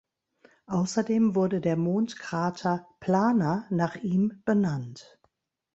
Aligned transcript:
Außerdem 0.65 1.35
wurde 1.35 1.61
der 1.61 1.75
Mondkrater 1.77 2.87
Plana 3.01 3.67
nach 3.69 3.95
ihm 3.97 4.41
benannt. 4.45 5.19